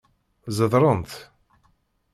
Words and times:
Zedrent. 0.57 1.11